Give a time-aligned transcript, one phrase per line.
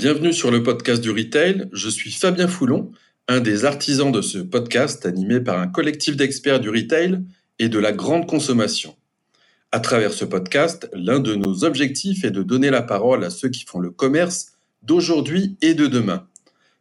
[0.00, 1.68] Bienvenue sur le podcast du retail.
[1.74, 2.90] Je suis Fabien Foulon,
[3.28, 7.20] un des artisans de ce podcast animé par un collectif d'experts du retail
[7.58, 8.96] et de la grande consommation.
[9.72, 13.50] À travers ce podcast, l'un de nos objectifs est de donner la parole à ceux
[13.50, 16.26] qui font le commerce d'aujourd'hui et de demain,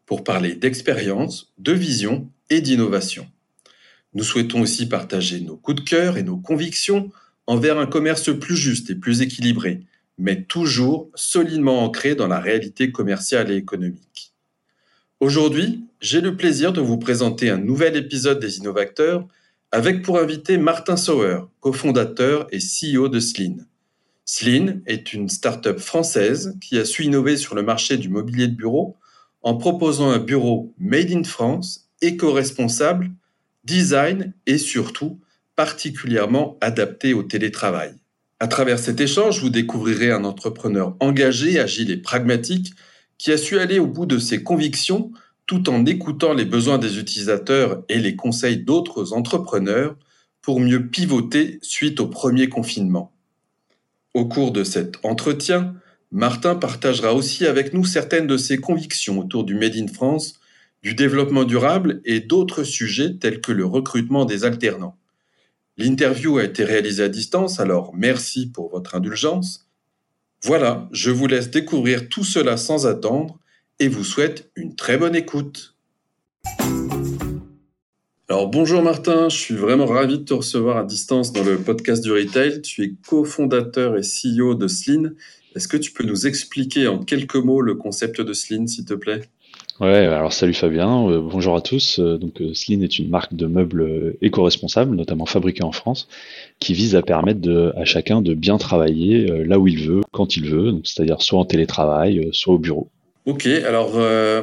[0.05, 3.27] pour parler d'expérience, de vision et d'innovation.
[4.13, 7.11] Nous souhaitons aussi partager nos coups de cœur et nos convictions
[7.47, 9.81] envers un commerce plus juste et plus équilibré,
[10.19, 14.33] mais toujours solidement ancré dans la réalité commerciale et économique.
[15.19, 19.25] Aujourd'hui, j'ai le plaisir de vous présenter un nouvel épisode des Innovateurs
[19.71, 23.65] avec pour invité Martin Sauer, cofondateur et CEO de Slin.
[24.25, 28.55] Slin est une start-up française qui a su innover sur le marché du mobilier de
[28.55, 28.97] bureau
[29.41, 33.09] en proposant un bureau made in France, éco-responsable
[33.63, 35.19] design et surtout
[35.55, 37.93] particulièrement adapté au télétravail.
[38.41, 42.73] À travers cet échange, vous découvrirez un entrepreneur engagé, agile et pragmatique
[43.17, 45.11] qui a su aller au bout de ses convictions
[45.45, 49.95] tout en écoutant les besoins des utilisateurs et les conseils d'autres entrepreneurs
[50.41, 53.11] pour mieux pivoter suite au premier confinement.
[54.13, 55.75] Au cours de cet entretien,
[56.11, 60.39] Martin partagera aussi avec nous certaines de ses convictions autour du Made in France
[60.81, 64.97] du développement durable et d'autres sujets tels que le recrutement des alternants.
[65.79, 69.65] L'interview a été réalisée à distance, alors merci pour votre indulgence.
[70.43, 73.39] Voilà, je vous laisse découvrir tout cela sans attendre
[73.79, 75.77] et vous souhaite une très bonne écoute.
[78.27, 82.03] Alors bonjour Martin, je suis vraiment ravi de te recevoir à distance dans le podcast
[82.03, 82.61] du retail.
[82.61, 85.15] Tu es cofondateur et CEO de Sline.
[85.55, 88.95] Est-ce que tu peux nous expliquer en quelques mots le concept de Sline, s'il te
[88.95, 89.29] plaît?
[89.79, 91.99] Ouais, alors salut Fabien, euh, bonjour à tous.
[91.99, 96.09] Euh, donc euh, est une marque de meubles éco-responsables, notamment fabriqués en France,
[96.59, 100.49] qui vise à permettre à chacun de bien travailler là où il veut, quand il
[100.49, 102.89] veut, c'est-à-dire soit en télétravail, soit au bureau.
[103.25, 103.97] Ok, alors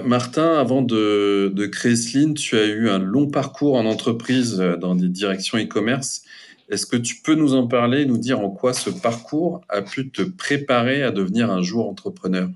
[0.06, 4.94] Martin, avant de, de créer Sline, tu as eu un long parcours en entreprise dans
[4.94, 6.22] des directions e-commerce.
[6.71, 10.10] Est-ce que tu peux nous en parler, nous dire en quoi ce parcours a pu
[10.10, 12.49] te préparer à devenir un jour entrepreneur?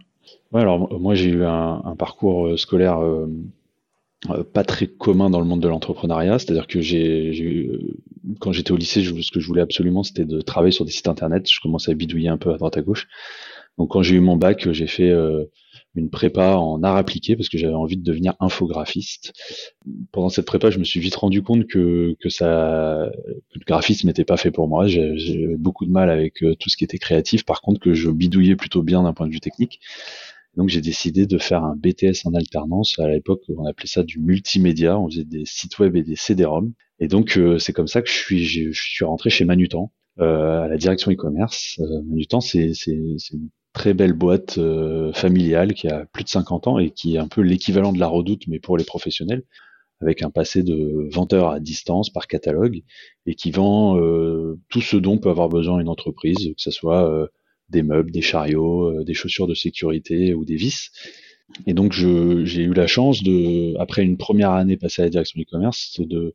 [0.53, 3.27] Ouais, alors moi j'ai eu un, parcours euh, scolaire euh,
[4.31, 7.71] euh, pas très commun dans le monde de l'entrepreneuriat, c'est-à-dire que j'ai
[8.41, 11.09] quand j'étais au lycée, ce que je voulais absolument c'était de travailler sur des sites
[11.09, 11.49] internet.
[11.51, 13.07] Je commençais à bidouiller un peu à droite à gauche.
[13.79, 15.13] Donc quand j'ai eu mon bac, j'ai fait
[15.95, 19.33] une prépa en art appliqué parce que j'avais envie de devenir infographiste.
[20.13, 23.11] Pendant cette prépa, je me suis vite rendu compte que, que ça,
[23.55, 24.87] que le graphisme n'était pas fait pour moi.
[24.89, 27.45] J'ai beaucoup de mal avec tout ce qui était créatif.
[27.45, 29.81] Par contre, que je bidouillais plutôt bien d'un point de vue technique.
[30.57, 32.99] Donc j'ai décidé de faire un BTS en alternance.
[32.99, 34.99] À l'époque, on appelait ça du multimédia.
[34.99, 36.73] On faisait des sites web et des CD-ROM.
[36.99, 40.63] Et donc euh, c'est comme ça que je suis, je, suis rentré chez Manutan euh,
[40.63, 41.79] à la direction e-commerce.
[41.81, 46.79] Euh, Manutan, c'est une très belle boîte euh, familiale qui a plus de 50 ans
[46.79, 49.45] et qui est un peu l'équivalent de la Redoute, mais pour les professionnels,
[50.01, 52.83] avec un passé de vendeur à distance par catalogue
[53.27, 53.97] et qui vend
[54.71, 57.29] tout ce dont peut avoir besoin une entreprise, que ce soit
[57.71, 60.91] des meubles, des chariots, euh, des chaussures de sécurité ou des vis.
[61.67, 65.39] Et donc j'ai eu la chance de, après une première année passée à la direction
[65.39, 66.35] du commerce, de,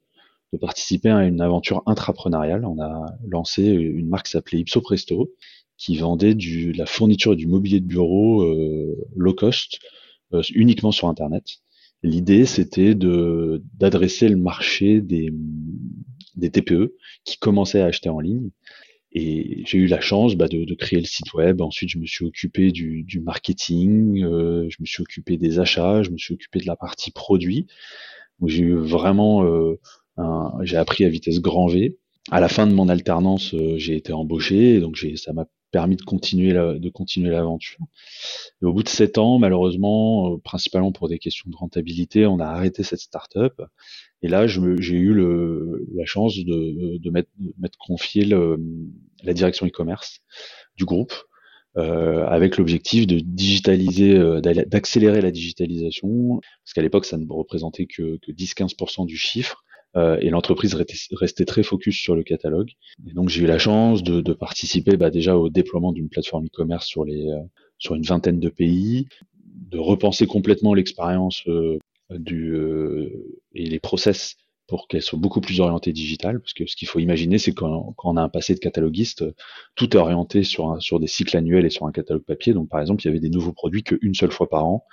[0.52, 2.66] de participer à une aventure intrapreneuriale.
[2.66, 5.32] On a lancé une marque qui s'appelait Ipso Presto,
[5.78, 9.80] qui vendait du, la fourniture et du mobilier de bureau euh, low cost,
[10.34, 11.46] euh, uniquement sur Internet.
[12.04, 15.34] L'idée, c'était de d'adresser le marché des,
[16.36, 16.94] des TPE
[17.24, 18.52] qui commençaient à acheter en ligne
[19.18, 21.62] et j'ai eu la chance bah, de, de, créer le site web.
[21.62, 26.04] Ensuite, je me suis occupé du, du marketing, euh, je me suis occupé des achats,
[26.04, 27.66] je me suis occupé de la partie produit.
[28.46, 29.80] J'ai eu vraiment, euh,
[30.64, 31.98] j'ai appris à vitesse grand V.
[32.30, 36.02] À la fin de mon alternance, euh, j'ai été embauché, donc ça m'a permis de
[36.02, 37.80] continuer la, de continuer l'aventure.
[38.62, 42.46] Au bout de sept ans, malheureusement, euh, principalement pour des questions de rentabilité, on a
[42.46, 43.62] arrêté cette start-up.
[44.22, 48.58] Et là, j'ai eu le, la chance de, de mettre confié le,
[49.24, 50.20] la direction e-commerce
[50.78, 51.14] du groupe.
[51.78, 57.86] Euh, avec l'objectif de digitaliser, euh, d'accélérer la digitalisation, parce qu'à l'époque ça ne représentait
[57.86, 59.66] que, que 10-15% du chiffre,
[59.96, 62.72] euh, et l'entreprise restait, très focus sur le catalogue.
[63.08, 66.46] Et donc j'ai eu la chance de, de participer bah, déjà au déploiement d'une plateforme
[66.48, 67.40] e-commerce sur les euh,
[67.78, 69.08] sur une vingtaine de pays,
[69.44, 71.78] de repenser complètement l'expérience euh,
[72.10, 72.56] du
[73.54, 74.36] et les process
[74.68, 77.94] pour qu'elles soient beaucoup plus orientées digitales, parce que ce qu'il faut imaginer, c'est quand,
[77.98, 79.24] quand, on a un passé de cataloguiste,
[79.76, 82.54] tout est orienté sur, sur des cycles annuels et sur un catalogue papier.
[82.54, 84.86] Donc, par exemple, il y avait des nouveaux produits qu'une seule fois par an,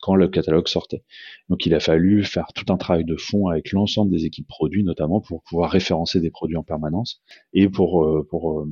[0.00, 1.02] quand le catalogue sortait.
[1.48, 4.82] Donc il a fallu faire tout un travail de fond avec l'ensemble des équipes produits,
[4.82, 7.20] notamment pour pouvoir référencer des produits en permanence
[7.52, 8.66] et pour euh, pour euh,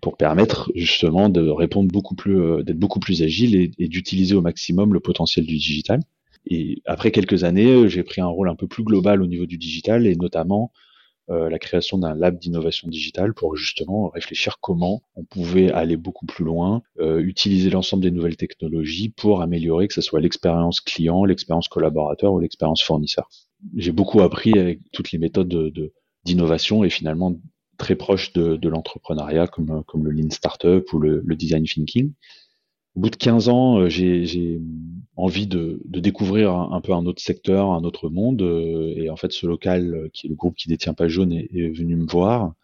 [0.00, 4.94] pour permettre justement de répondre beaucoup plus, d'être beaucoup plus agile et d'utiliser au maximum
[4.94, 6.00] le potentiel du digital.
[6.48, 9.58] Et après quelques années, j'ai pris un rôle un peu plus global au niveau du
[9.58, 10.72] digital et notamment
[11.30, 16.24] euh, la création d'un lab d'innovation digitale pour justement réfléchir comment on pouvait aller beaucoup
[16.24, 21.26] plus loin, euh, utiliser l'ensemble des nouvelles technologies pour améliorer que ce soit l'expérience client,
[21.26, 23.28] l'expérience collaborateur ou l'expérience fournisseur.
[23.76, 25.92] J'ai beaucoup appris avec toutes les méthodes de,
[26.24, 27.38] d'innovation et finalement
[27.76, 32.14] très proche de, de l'entrepreneuriat comme, comme le Lean Startup ou le, le Design Thinking
[32.98, 34.60] au bout de 15 ans, euh, j'ai
[35.18, 38.40] envie de, découvrir un, peu un autre secteur, un autre monde.
[38.40, 41.32] Euh, et en fait, ce local, euh, qui est le groupe qui détient pas jaune,
[41.32, 42.54] est, venu me voir,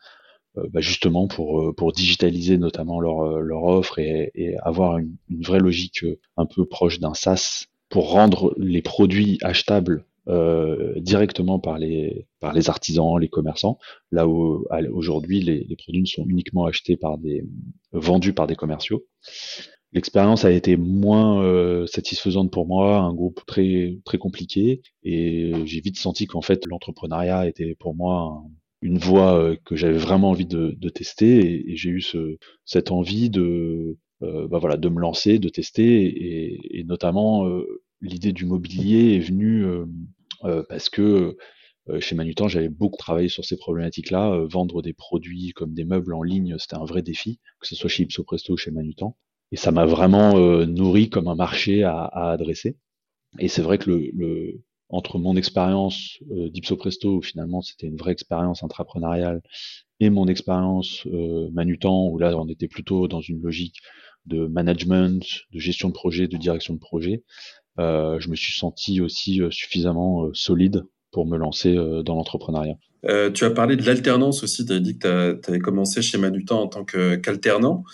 [0.71, 6.07] bah, justement pour, digitaliser notamment leur, offre et, avoir une, vraie logique
[6.37, 10.05] un peu proche d'un SaaS pour rendre les produits achetables
[10.97, 12.27] directement par les
[12.69, 13.79] artisans, les commerçants,
[14.13, 17.45] là où aujourd'hui les, les produits sont uniquement achetés par des
[17.93, 19.05] vendus par des commerciaux.
[19.95, 25.81] L'expérience a été moins euh, satisfaisante pour moi, un groupe très très compliqué, et j'ai
[25.81, 28.43] vite senti qu'en fait l'entrepreneuriat était pour moi
[28.83, 33.31] une voie euh, que j'avais vraiment envie de, tester, et, j'ai eu ce, cette envie
[33.31, 37.49] de euh, bah voilà de me lancer, de tester, et, et notamment
[38.01, 39.65] l'idée du mobilier est venue
[40.69, 41.37] parce que
[42.01, 44.45] chez Manutan, j'avais beaucoup travaillé sur ces problématiques-là.
[44.51, 47.89] vendre des produits comme des meubles en ligne, c'était un vrai défi, que ce soit
[47.89, 49.17] chez Ipso Presto ou chez Manutan
[49.53, 52.77] et ça m'a vraiment euh, nourri comme un marché à, adresser.
[53.39, 58.13] Et c'est vrai que le, entre mon expérience euh, d'Ipsopresto, où finalement c'était une vraie
[58.13, 59.43] expérience intrapreneuriale,
[60.01, 63.81] et mon expérience euh, Manutan, où là on était plutôt dans une logique
[64.27, 67.25] de management, de gestion de projet, de direction de projet,
[67.79, 72.77] euh, je me suis senti aussi euh, suffisamment solide pour me lancer dans l'entrepreneuriat.
[73.07, 76.19] Euh, tu as parlé de l'alternance aussi, tu as dit que tu avais commencé chez
[76.19, 77.85] Manutan en tant qu'alternant.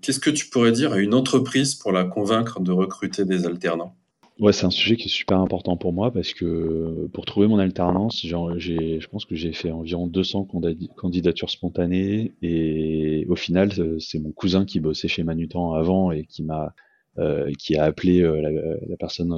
[0.00, 3.96] Qu'est-ce que tu pourrais dire à une entreprise pour la convaincre de recruter des alternants?
[4.38, 7.58] Ouais, c'est un sujet qui est super important pour moi parce que pour trouver mon
[7.58, 10.48] alternance, je pense que j'ai fait environ 200
[10.96, 16.42] candidatures spontanées et au final, c'est mon cousin qui bossait chez Manutan avant et qui
[16.42, 16.74] m'a
[17.18, 19.34] euh, qui a appelé euh, la, personne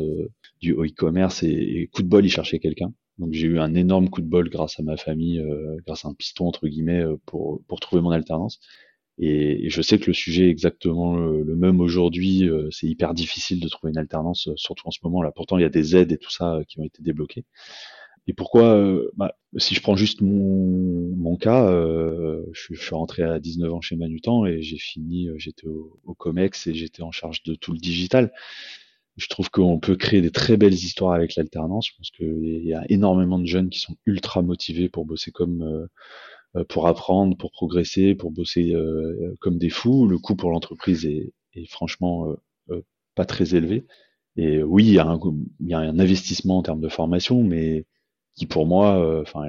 [0.61, 2.93] du e-commerce et, coup de bol, il cherchait quelqu'un.
[3.19, 6.09] Donc j'ai eu un énorme coup de bol grâce à ma famille, euh, grâce à
[6.09, 8.61] un piston entre guillemets euh, pour, pour trouver mon alternance.
[9.19, 12.49] Et, je sais que le sujet est exactement le, même aujourd'hui.
[12.49, 15.31] Euh, c'est hyper difficile de trouver une alternance, surtout en ce moment là.
[15.32, 17.44] Pourtant il y a des aides et tout ça qui ont été débloquées.
[18.29, 18.81] Et pourquoi
[19.17, 23.81] bah, Si je prends juste mon, mon cas, je, je, suis rentré à 19 ans
[23.81, 27.73] chez Manutan et j'ai fini, j'étais au, au, COMEX et j'étais en charge de tout
[27.73, 28.32] le digital.
[29.17, 31.88] Je trouve qu'on peut créer des très belles histoires avec l'alternance.
[31.88, 35.62] Je pense qu'il y a énormément de jeunes qui sont ultra motivés pour bosser comme
[35.62, 35.87] euh,
[36.56, 40.06] euh, pour apprendre, pour progresser, pour bosser euh, comme des fous.
[40.06, 42.35] Le coût pour l'entreprise est, est, franchement
[43.14, 43.87] pas très élevé.
[44.37, 45.20] Et oui, il y, a un,
[45.61, 47.85] il y, a un, investissement en termes de formation, mais
[48.35, 49.43] qui pour moi, enfin,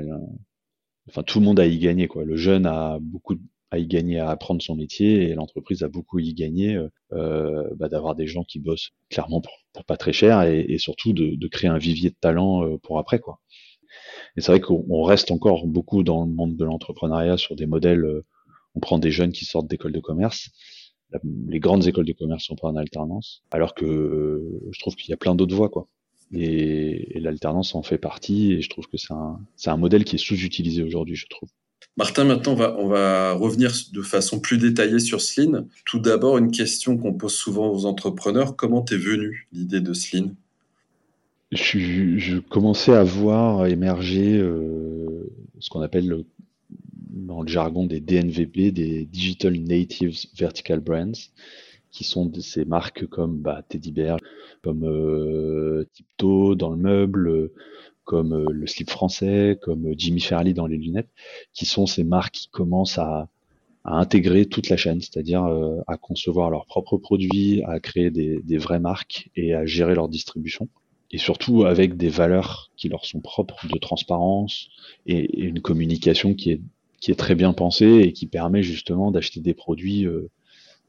[1.08, 2.26] enfin tout le monde a y gagné quoi.
[2.26, 3.36] Le jeune a beaucoup
[3.74, 7.68] à y gagner à apprendre son métier et l'entreprise a beaucoup y gagné euh, euh,
[7.76, 11.72] bah, d'avoir des gens qui bossent clairement pour, pas très cher et, surtout de, créer
[11.72, 13.40] un vivier de talent euh, pour après quoi.
[14.38, 18.06] Et c'est vrai qu'on reste encore beaucoup dans le monde de l'entrepreneuriat sur des modèles.
[18.76, 20.52] on prend des jeunes qui sortent d'écoles de commerce.
[21.48, 25.14] Les grandes écoles de commerce sont pas en alternance, alors que je trouve qu'il y
[25.14, 25.88] a plein d'autres voies quoi.
[26.32, 30.84] Et, l'alternance en fait partie et je trouve que c'est un modèle qui est sous-utilisé
[30.84, 31.50] aujourd'hui, je trouve.
[31.96, 35.68] Martin, maintenant, on va, revenir de façon plus détaillée sur Sline.
[35.86, 38.56] Tout d'abord, une question qu'on pose souvent aux entrepreneurs.
[38.56, 40.34] Comment t'es venu l'idée de Sline?
[41.52, 46.24] Je, commençais à voir émerger euh, ce qu'on appelle
[47.12, 51.12] dans le jargon des DNVB, des Digital Natives Vertical Brands,
[51.92, 54.18] qui sont ces marques comme bah, Teddy Bear,
[54.64, 57.52] comme euh, Tipto dans le meuble,
[58.04, 61.10] comme euh, le slip français, comme euh, Jimmy Fairley dans les lunettes,
[61.54, 63.30] qui sont ces marques qui commencent à,
[63.84, 68.42] à intégrer toute la chaîne, c'est-à-dire euh, à concevoir leurs propres produits, à créer des,
[68.44, 70.70] des, vraies marques et à gérer leur distribution.
[71.12, 74.70] Et surtout avec des valeurs qui leur sont propres de transparence
[75.06, 76.62] et, une communication qui est,
[77.00, 80.08] qui est très bien pensée et qui permet justement d'acheter des produits.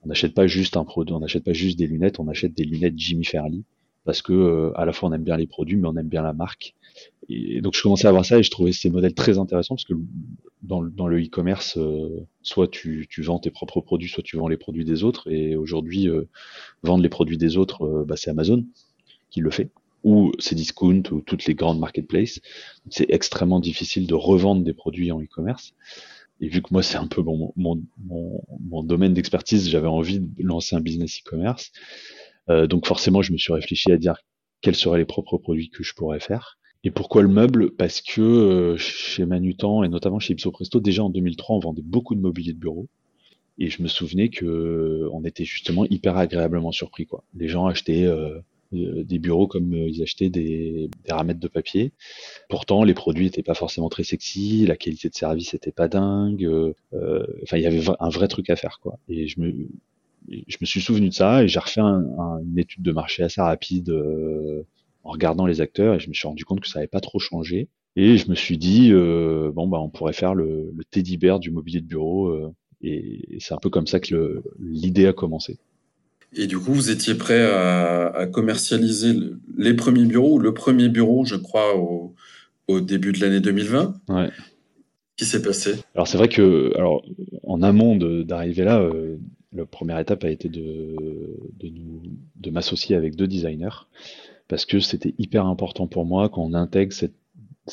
[0.02, 2.64] on n'achète pas juste un produit, on n'achète pas juste des lunettes, on achète des
[2.64, 3.64] lunettes Jimmy Fairley
[4.04, 6.32] parce que à la fois on aime bien les produits, mais on aime bien la
[6.32, 6.74] marque
[7.28, 9.84] et donc je commençais à voir ça et je trouvais ces modèles très intéressants parce
[9.84, 9.94] que
[10.62, 14.48] dans, dans le e-commerce, euh, soit tu, tu, vends tes propres produits, soit tu vends
[14.48, 15.30] les produits des autres.
[15.30, 16.28] Et aujourd'hui, euh,
[16.82, 18.64] vendre les produits des autres, euh, bah, c'est Amazon.
[19.30, 19.70] qui le fait,
[20.04, 22.40] ou Cdiscount ou toutes les grandes marketplaces.
[22.90, 25.74] C'est extrêmement difficile de revendre des produits en e-commerce.
[26.40, 27.80] Et vu que moi, c'est un peu mon, mon,
[28.60, 31.72] mon, domaine d'expertise, j'avais envie de lancer un business e-commerce.
[32.50, 34.16] Euh, donc forcément, je me suis réfléchi à dire
[34.60, 36.58] quels seraient les propres produits que je pourrais faire.
[36.84, 37.70] Et pourquoi le meuble?
[37.70, 41.82] Parce que euh, chez Manutan et notamment chez Ipso Presto, déjà en 2003, on vendait
[41.82, 42.88] beaucoup de mobilier de bureau.
[43.58, 47.06] Et je me souvenais que on était justement hyper agréablement surpris.
[47.06, 47.24] Quoi.
[47.34, 48.40] Les gens achetaient euh,
[48.74, 51.92] euh, des bureaux comme euh, ils achetaient des, des ramettes de papier.
[52.48, 56.44] Pourtant, les produits n'étaient pas forcément très sexy, la qualité de service n'était pas dingue.
[56.44, 56.74] Euh,
[57.42, 58.98] enfin, il y avait un vrai truc à faire, quoi.
[59.08, 59.68] Et je me,
[60.28, 63.90] je me suis souvenu de ça et j'ai refait une étude de marché assez rapide
[65.02, 67.18] en regardant les acteurs et je me suis rendu compte que ça n'avait pas trop
[67.18, 67.68] changé.
[67.96, 71.50] Et je me suis dit, bon, bah, on pourrait faire le, le teddy bear du
[71.50, 72.34] mobilier de bureau.
[72.82, 75.58] et, et c'est un peu comme ça que l'idée a commencé.
[76.36, 79.12] Et du coup, vous étiez prêt à, commercialiser
[79.56, 83.94] les premiers bureaux, le premier bureau, je crois, au, début de l'année 2020.
[84.08, 84.30] Ouais.
[85.16, 85.76] Qui s'est passé?
[85.94, 87.04] Alors c'est vrai que, alors
[87.44, 89.16] en amont d'arriver là, euh,
[89.54, 90.96] la première étape a été de,
[92.50, 93.86] m'associer avec deux designers
[94.48, 97.14] parce que c'était hyper important pour moi qu'on intègre cette,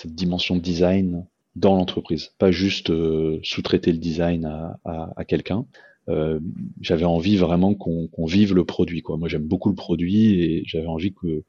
[0.05, 1.25] dimension de design
[1.57, 4.45] dans l'entreprise, pas juste euh, sous-traiter le design
[4.85, 5.65] à quelqu'un.
[6.07, 6.39] Euh,
[6.79, 9.01] j'avais envie vraiment qu'on vive le produit.
[9.01, 9.17] Quoi.
[9.17, 11.43] Moi, j'aime beaucoup le produit et j'avais envie que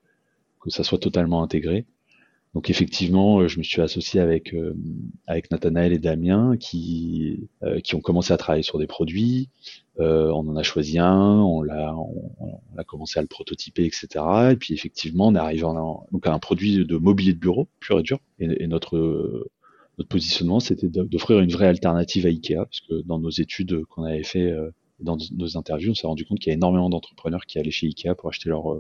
[0.67, 1.87] ça soit totalement intégré.
[2.55, 4.75] Donc effectivement, euh, je me suis associé avec euh,
[5.27, 7.49] avec Nathanaël et Damien qui
[7.85, 9.49] qui ont commencé à travailler sur des produits.
[9.99, 14.09] on en a choisi un, on l'a on, a commencé à le prototyper, etc.
[14.53, 17.69] Et puis effectivement, on est arrivé en, donc à un produit de mobilier de bureau
[17.81, 18.19] pur et dur.
[18.39, 19.49] Et, et notre
[19.99, 24.05] notre positionnement, c'était d'offrir une vraie alternative à Ikea, parce que dans nos études qu'on
[24.05, 27.45] avait fait, euh, dans nos interviews, on s'est rendu compte qu'il y a énormément d'entrepreneurs
[27.47, 28.75] qui allaient chez Ikea pour acheter leurs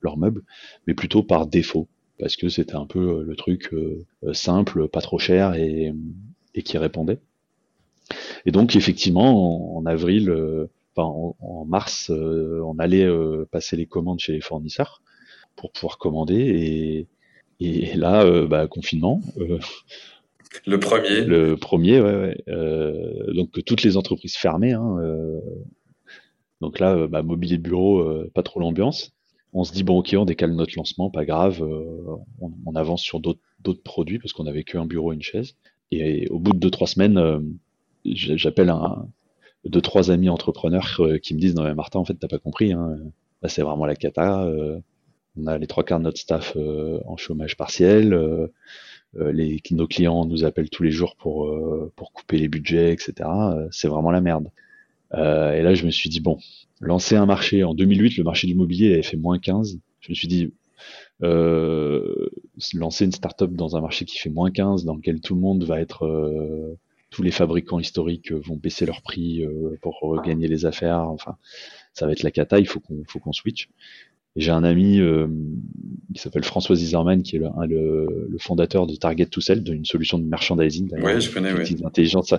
[0.00, 0.42] leur euh, meubles,
[0.86, 3.74] mais plutôt par défaut, parce que c'était un peu euh, le truc
[4.32, 5.92] simple, pas trop cher et,
[6.54, 7.18] et, qui répondait.
[8.46, 10.30] Et donc effectivement, en, avril,
[10.94, 11.08] enfin
[11.40, 13.08] en, mars, on allait
[13.50, 15.02] passer les commandes chez les fournisseurs
[15.56, 17.06] pour pouvoir commander
[17.60, 19.22] et, et là, bah, confinement.
[20.66, 21.24] Le premier.
[21.24, 22.14] Le premier, ouais.
[22.14, 22.44] ouais.
[22.48, 24.72] Euh, donc toutes les entreprises fermées.
[24.72, 25.40] Hein, euh,
[26.60, 29.13] donc là, euh, bah, mobilier de bureau, euh, pas trop l'ambiance.
[29.54, 31.62] On se dit bon ok, on décale notre lancement, pas grave.
[31.62, 35.56] Euh, on, avance sur d'autres produits parce qu'on avait qu'un bureau et une chaise.
[35.90, 37.56] Et, au bout de deux trois semaines,
[38.04, 39.06] j'appelle un
[39.64, 42.72] deux trois amis entrepreneurs qui me disent non mais Martin, en fait t'as pas compris.
[42.72, 42.98] Hein,
[43.42, 44.46] là c'est vraiment la cata.
[45.36, 46.56] on a les trois quarts de notre staff
[47.06, 48.12] en chômage partiel
[49.16, 53.12] euh, nos clients nous appellent tous les jours pour, euh, pour couper les budgets, etc.
[53.28, 54.50] Euh, c'est vraiment la merde.
[55.12, 56.38] et là, je me suis dit, bon,
[56.84, 59.78] lancer un marché, en 2008, le marché du mobilier avait fait moins 15.
[60.00, 60.52] Je me suis dit,
[61.22, 62.28] euh,
[62.74, 65.64] lancer une startup dans un marché qui fait moins 15, dans lequel tout le monde
[65.64, 66.76] va être, euh,
[67.10, 71.00] tous les fabricants historiques vont baisser leur prix euh, pour gagner les affaires.
[71.00, 71.36] Enfin,
[71.92, 72.58] ça va être la cata.
[72.58, 73.68] Il faut qu'on, faut qu'on switch.
[74.36, 75.00] J'ai un ami
[76.12, 79.84] qui s'appelle François Zizerman, qui est le, le, le, fondateur de Target to Sell, d'une
[79.84, 80.90] solution de merchandising.
[81.00, 82.34] Ouais, je connais, qui, utilise l'intelligence,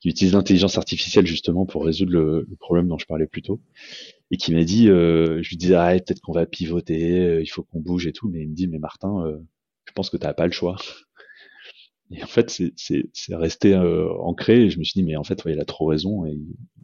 [0.00, 3.60] qui utilise l'intelligence artificielle justement pour résoudre le, problème dont je parlais plus tôt.
[4.30, 7.46] Et qui m'a dit, euh, je lui disais, ah, peut-être qu'on va pivoter, euh, il
[7.46, 8.28] faut qu'on bouge et tout.
[8.28, 9.38] Mais il me dit, mais Martin, euh,
[9.84, 10.76] je pense que tu n'as pas le choix.
[12.12, 14.62] Et en fait, c'est resté euh, ancré.
[14.62, 16.26] Et je me suis dit, mais en fait, ouais, il a trop raison.
[16.26, 16.38] Et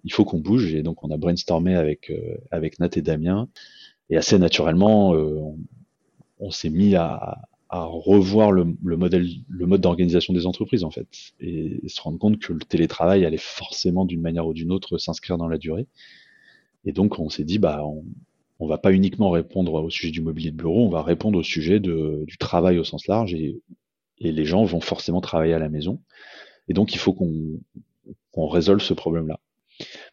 [0.05, 0.73] il faut qu'on bouge.
[0.75, 2.13] Et donc, on a brainstormé avec,
[2.53, 3.49] avec Nat et Damien.
[4.11, 5.41] Et assez naturellement, euh,
[6.39, 11.09] on, s'est mis à, revoir le, modèle, le mode d'organisation des entreprises en fait,
[11.41, 15.37] et, se rendre compte que le télétravail allait forcément d'une manière ou d'une autre s'inscrire
[15.37, 15.87] dans la durée.
[16.85, 18.05] Et donc on s'est dit bah on,
[18.61, 21.43] on va pas uniquement répondre au sujet du mobilier de bureau, on va répondre au
[21.43, 23.61] sujet de, du travail au sens large et,
[24.19, 26.01] et, les gens vont forcément travailler à la maison.
[26.69, 27.61] Et donc il faut qu'on
[28.31, 29.41] qu'on résolve ce problème-là.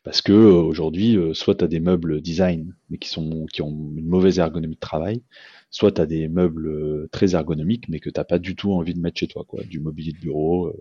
[0.04, 3.62] Parce que euh, aujourd'hui, euh, soit tu as des meubles design, mais qui, sont, qui
[3.62, 5.24] ont une mauvaise ergonomie de travail,
[5.70, 8.94] soit tu as des meubles euh, très ergonomiques, mais que tu pas du tout envie
[8.94, 9.64] de mettre chez toi, quoi.
[9.64, 10.74] Du mobilier de bureau.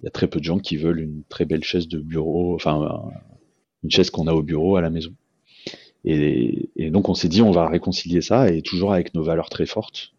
[0.00, 2.54] Il y a très peu de gens qui veulent une très belle chaise de bureau,
[2.54, 3.10] enfin,
[3.82, 5.14] une chaise qu'on a au bureau à la maison.
[6.04, 9.48] Et, et donc on s'est dit on va réconcilier ça et toujours avec nos valeurs
[9.48, 10.12] très fortes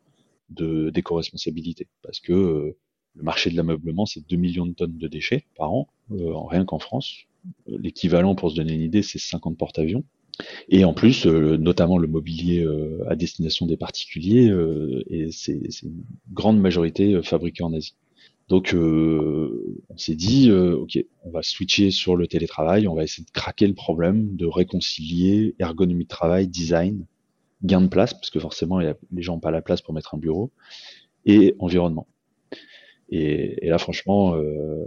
[0.50, 2.75] de d'éco-responsabilité parce que
[3.13, 6.80] le marché de l'ameublement c'est 2 millions de tonnes de déchets par an rien qu'en
[6.80, 7.27] France
[7.68, 10.04] L'équivalent, pour se donner une idée, c'est 50 porte-avions.
[10.70, 15.60] Et en plus, euh, notamment le mobilier euh, à destination des particuliers, euh, et c'est
[15.84, 17.96] une grande majorité fabriquée en Asie.
[18.48, 23.32] Donc, on s'est dit, ok, on va switcher sur le télétravail, on va essayer de
[23.32, 27.08] craquer le problème, de réconcilier ergonomie de travail, design,
[27.64, 30.20] gain de place, parce que forcément, les gens n'ont pas la place pour mettre un
[30.20, 30.52] bureau,
[31.25, 32.06] et environnement.
[33.10, 34.84] Et, là, franchement, euh,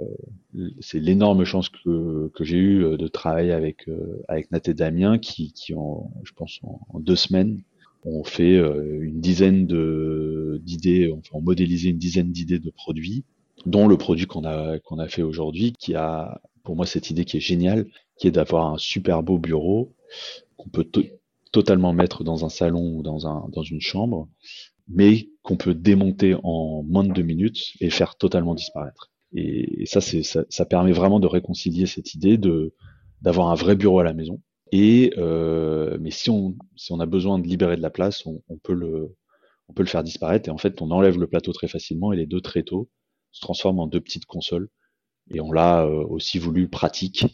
[0.81, 3.89] c'est l'énorme chance que, que j'ai eue de travailler avec,
[4.27, 7.61] avec Nat et Damien, qui, qui ont, je pense, en, deux semaines,
[8.05, 13.25] ont fait une dizaine d'idées, enfin, ont modélisé une dizaine d'idées de produits,
[13.67, 17.25] dont le produit qu'on a, qu'on a fait aujourd'hui, qui a pour moi cette idée
[17.25, 17.87] qui est géniale,
[18.19, 19.95] qui est d'avoir un super beau bureau
[20.57, 20.87] qu'on peut
[21.53, 24.29] totalement mettre dans un salon ou dans, un, dans une chambre,
[24.88, 29.11] mais qu'on peut démonter en moins de deux minutes et faire totalement disparaître.
[29.33, 32.75] Et, ça, c'est, ça, ça, permet vraiment de réconcilier cette idée de
[33.21, 34.40] d'avoir un vrai bureau à la maison.
[34.73, 38.42] Et euh, mais si on si on a besoin de libérer de la place, on,
[38.49, 39.14] on, peut le
[39.68, 40.49] on peut le faire disparaître.
[40.49, 42.88] Et en fait, on enlève le plateau très facilement et les deux tréteaux
[43.33, 44.68] se transforment en deux petites consoles.
[45.30, 47.26] Et on l'a euh, aussi voulu pratique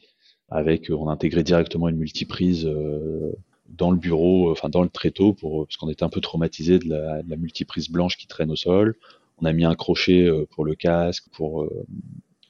[0.49, 3.33] avec on a intégré directement une multiprise euh,
[3.69, 6.89] dans le bureau, enfin dans le tréteau, pour, parce qu'on était un peu traumatisé de
[6.89, 8.97] la, multiprise blanche qui traîne au sol.
[9.39, 11.87] On a mis un crochet euh, pour le casque, pour, euh,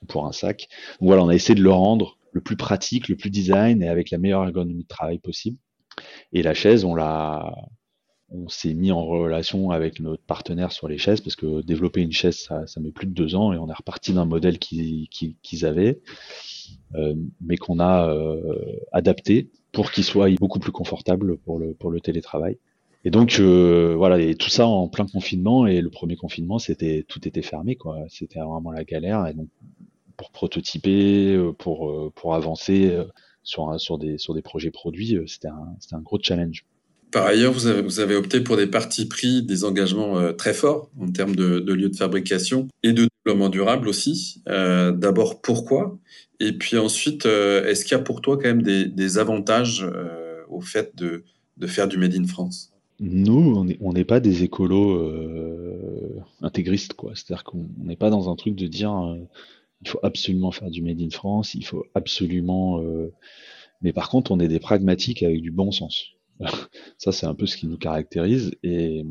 [0.09, 0.69] pour un sac.
[1.01, 3.89] Donc voilà, on a essayé de le rendre le plus pratique, le plus design et
[3.89, 5.57] avec la meilleure ergonomie de travail possible.
[6.33, 7.55] Et la chaise, on l'a,
[8.29, 12.13] on s'est mis en relation avec notre partenaire sur les chaises parce que développer une
[12.13, 15.09] chaise, ça, ça met plus de deux ans et on est reparti d'un modèle qu'ils
[15.09, 16.13] qui, avaient, euh,
[17.41, 22.59] mais qu'on a euh, adapté pour qu'il soit beaucoup plus confortable pour le, télétravail.
[23.05, 27.05] Et donc euh, voilà, et tout ça en plein confinement et le premier confinement, c'était
[27.07, 29.49] tout était fermé quoi, c'était vraiment la galère et donc
[30.17, 32.97] pour prototyper, euh, pour euh, pour avancer
[33.43, 36.65] sur sur des sur des projets produits, c'était un c'était un gros challenge.
[37.15, 40.53] Par ailleurs, vous avez, vous avez, opté pour des partis pris, des engagements euh, très
[40.53, 44.43] forts en termes de, de lieux de fabrication et de développement durable aussi.
[44.49, 45.99] Euh, D'abord, pourquoi
[46.41, 50.43] Et puis ensuite, euh, est-ce qu'il y a pour toi quand même des, avantages euh,
[50.49, 51.25] au fait de,
[51.57, 52.73] de, faire du Made in France?
[53.01, 55.03] Nous, on n'est pas des écolos
[56.43, 57.13] intégristes, quoi.
[57.15, 59.17] C'est-à-dire qu'on n'est pas dans un truc de dire
[59.83, 62.81] il faut absolument faire du Made in France, il faut absolument...
[63.83, 66.13] Mais par contre, on est des pragmatiques avec du bon sens.
[66.99, 68.53] Ça, c'est un peu ce qui nous caractérise.
[68.63, 69.05] Et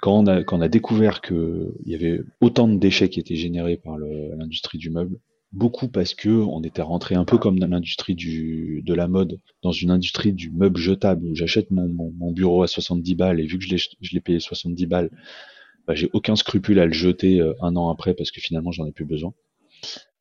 [0.00, 3.36] quand on a, quand on a découvert qu'il y avait autant de déchets qui étaient
[3.36, 5.18] générés par l'industrie du meuble,
[5.52, 9.40] beaucoup parce que on était rentré un peu comme dans l'industrie du de la mode,
[9.62, 13.46] dans une industrie du meuble jetable où j'achète mon, mon, bureau à 70 balles et
[13.46, 15.10] vu que je l'ai payé 70 balles,
[15.86, 18.86] bah, j'ai aucun scrupule à le jeter euh, un an après parce que finalement j'en
[18.86, 19.34] ai plus besoin.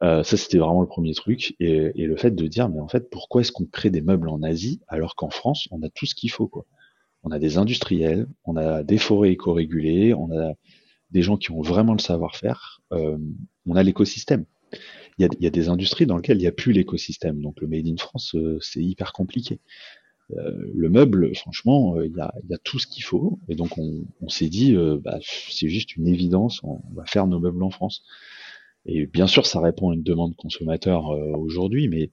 [0.02, 1.56] Euh, ça, c'était vraiment le premier truc.
[1.60, 4.30] Et, et, le fait de dire, mais en fait, pourquoi est-ce qu'on crée des meubles
[4.30, 6.66] en Asie alors qu'en France, on a tout ce qu'il faut, quoi?
[7.24, 10.54] On a des industriels, on a des forêts éco-régulées, on a
[11.12, 13.18] des gens qui ont vraiment le savoir-faire, euh,
[13.66, 14.46] on a l'écosystème.
[15.18, 17.42] Il y, a, des industries dans lesquelles il n'y a plus l'écosystème.
[17.42, 19.60] Donc le Made in France, euh, c'est hyper compliqué.
[20.38, 23.38] Euh, le meuble, franchement, il y, a, tout ce qu'il faut.
[23.50, 27.64] Et donc on, s'est dit, bah, c'est juste une évidence, on va faire nos meubles
[27.64, 28.04] en France.
[28.86, 32.12] Et bien sûr, ça répond à une demande consommateur aujourd'hui, mais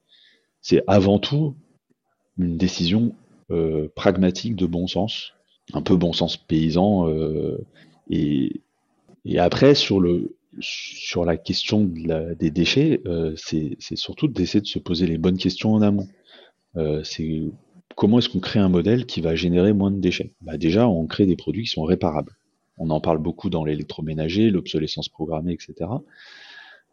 [0.62, 1.55] c'est avant tout
[2.38, 3.14] une décision
[3.95, 5.33] pragmatique de bon sens,
[5.73, 7.09] un peu bon sens paysan.
[7.09, 7.59] Euh,
[8.11, 8.61] et,
[9.39, 15.07] après, sur, le, sur la question des déchets, euh, c'est surtout d'essayer de se poser
[15.07, 16.09] les bonnes questions en amont.
[16.77, 17.43] Euh, c'est
[17.97, 20.35] comment est-ce qu'on crée un modèle qui va générer moins de déchets?
[20.43, 22.37] Bah Déjà, on crée des produits qui sont réparables.
[22.79, 25.91] On en parle beaucoup dans l'électroménager, l'obsolescence programmée, etc.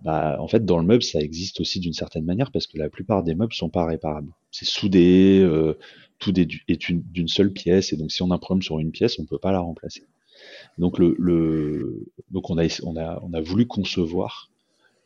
[0.02, 2.90] Bah, en fait, dans le meuble, ça existe aussi d'une certaine manière parce que la
[2.90, 4.32] plupart des meubles sont pas réparables.
[4.52, 5.78] C'est soudé, euh,
[6.24, 9.20] tout est d'une seule pièce, et donc si on a un problème sur une pièce,
[9.20, 10.04] on peut pas la remplacer.
[10.78, 14.50] Donc, le, le donc on a, on a, on a voulu concevoir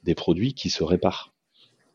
[0.04, 1.34] des produits qui se réparent,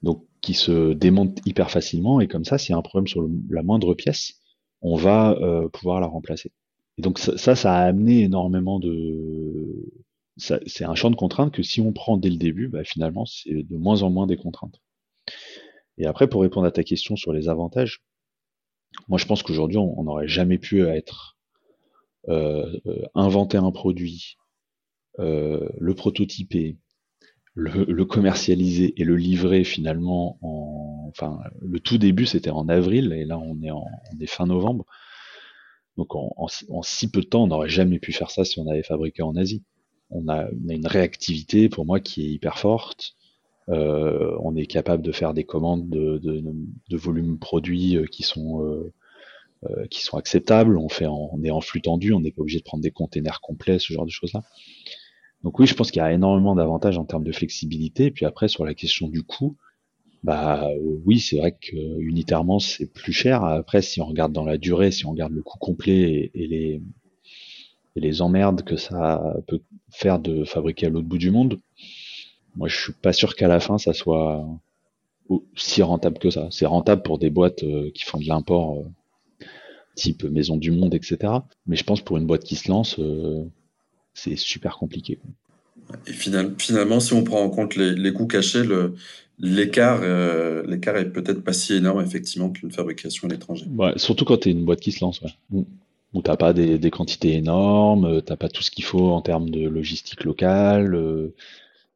[0.03, 3.27] donc qui se démontent hyper facilement, et comme ça, s'il y a un problème sur
[3.49, 4.35] la moindre pièce,
[4.83, 6.51] on va euh, pouvoir la remplacer.
[6.99, 9.89] Et donc ça, ça a amené énormément de,
[10.37, 13.63] c'est un champ de contraintes que si on prend dès le début, bah, finalement, c'est
[13.63, 14.81] de moins en moins des contraintes.
[15.99, 18.03] Et après, pour répondre à ta question sur les avantages,
[19.09, 21.37] moi je pense qu'aujourd'hui, on n'aurait jamais pu être
[22.29, 24.37] euh, euh, inventer un produit,
[25.19, 26.77] euh, le prototyper,
[27.55, 33.25] le, commercialiser et le livrer finalement en, enfin, le tout début c'était en avril et
[33.27, 33.87] là on est en
[34.27, 34.87] fin novembre.
[35.97, 36.49] Donc en
[36.83, 39.37] si peu de temps, on n'aurait jamais pu faire ça si on avait fabriqué en
[39.37, 39.63] Asie
[40.13, 43.15] on a, une réactivité pour moi qui est hyper forte.
[43.69, 48.65] Euh, on est capable de faire des commandes de, de, volumes produits euh, qui sont
[48.65, 48.93] euh,
[49.91, 50.77] qui sont acceptables.
[50.77, 53.41] On fait, on est en flux tendu, on n'est pas obligé de prendre des containers
[53.41, 54.43] complets, ce genre de choses là.
[55.45, 58.07] Donc oui, je pense qu'il y a énormément d'avantages en termes de flexibilité.
[58.07, 59.57] Et puis après, sur la question du coût,
[60.25, 60.69] Bah
[61.05, 63.45] oui, c'est vrai que unitairement c'est plus cher.
[63.45, 66.83] Après, si on regarde dans la durée, si on regarde le coût complet et, les
[67.97, 71.61] et les emmerdes que ça peut faire de fabriquer à l'autre bout du monde,
[72.57, 74.47] moi je suis pas sûr qu'à la fin ça soit
[75.57, 76.49] si rentable que ça.
[76.51, 79.45] C'est rentable pour des boîtes euh, qui font de l'import euh,
[79.95, 81.19] type Maison du Monde, etc.
[81.67, 83.45] Mais je pense pour une boîte qui se lance, euh,
[84.15, 85.19] c'est super compliqué.
[86.07, 88.63] Et finalement, si on prend en compte les, coûts cachés,
[89.39, 90.01] l'écart
[90.65, 93.67] l'écart est peut-être pas si énorme effectivement qu'une fabrication à l'étranger.
[93.97, 95.21] surtout quand tu es une boîte qui se lance.
[95.21, 95.65] Ouais.
[96.15, 99.49] Où t'as pas des, des, quantités énormes, t'as pas tout ce qu'il faut en termes
[99.49, 100.95] de logistique locale,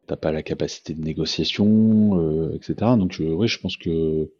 [0.07, 2.75] t'as pas la capacité de négociation, euh, etc.
[2.99, 4.31] Donc je, je pense que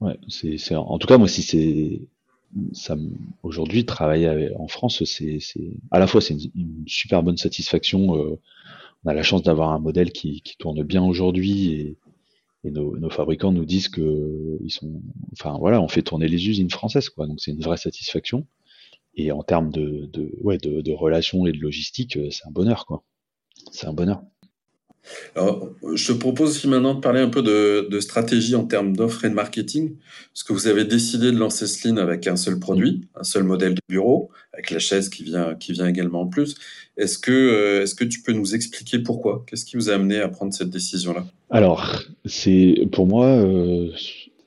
[0.00, 2.02] ouais, c'est, en tout cas moi si c'est
[2.72, 2.96] ça
[3.42, 5.40] aujourd'hui travailler en France c'est,
[5.90, 8.16] à la fois c'est une, super bonne satisfaction.
[8.16, 8.40] Euh,
[9.04, 11.98] on a la chance d'avoir un modèle qui, tourne bien aujourd'hui et,
[12.70, 17.10] nos, fabricants nous disent que ils sont enfin voilà on fait tourner les usines françaises
[17.10, 18.46] quoi donc c'est une vraie satisfaction
[19.16, 23.04] et en termes de, de relations et de logistique euh, c'est un bonheur quoi
[23.70, 24.22] c'est un bonheur
[25.36, 29.24] alors, je te propose aussi maintenant de parler un peu de, stratégie en termes d'offres
[29.24, 29.96] et de marketing,
[30.32, 33.74] parce que vous avez décidé de lancer Sline avec un seul produit, un seul modèle
[33.74, 36.56] de bureau, avec la chaise qui vient, également en plus.
[36.96, 39.44] Est-ce que, euh, est-ce que tu peux nous expliquer pourquoi?
[39.46, 41.26] Qu'est-ce qui vous a amené à prendre cette décision-là?
[41.50, 43.90] Alors, c'est pour moi euh,